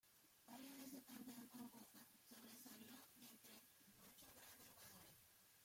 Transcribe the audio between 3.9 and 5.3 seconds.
muchos grandes jugadores.